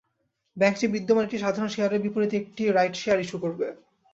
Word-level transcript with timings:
ব্যাংকটি 0.57 0.85
বিদ্যমান 0.87 1.23
একটি 1.25 1.37
সাধারণ 1.39 1.69
শেয়ারের 1.69 2.03
বিপরীতে 2.05 2.35
একটি 2.37 2.63
রাইট 2.67 2.95
শেয়ার 3.01 3.23
ইস্যু 3.23 3.37
করবে। 3.43 3.67